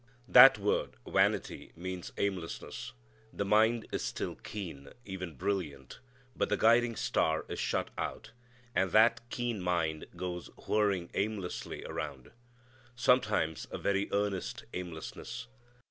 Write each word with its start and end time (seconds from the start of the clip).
That 0.27 0.57
word 0.57 0.95
vanity 1.05 1.71
means 1.75 2.11
aimlessness. 2.17 2.93
The 3.31 3.45
mind 3.45 3.85
is 3.91 4.01
still 4.03 4.33
keen, 4.37 4.89
even 5.05 5.35
brilliant, 5.35 5.99
but 6.35 6.49
the 6.49 6.57
guiding 6.57 6.95
star 6.95 7.45
is 7.47 7.59
shut 7.59 7.91
out, 7.99 8.31
and 8.73 8.89
that 8.93 9.21
keen 9.29 9.61
mind 9.61 10.07
goes 10.15 10.47
whirring 10.67 11.11
aimlessly 11.13 11.85
around. 11.85 12.31
Sometimes 12.95 13.67
a 13.69 13.77
very 13.77 14.09
earnest 14.11 14.65
aimlessness. 14.73 15.45